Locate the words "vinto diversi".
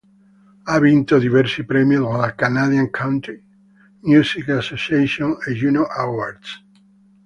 0.79-1.63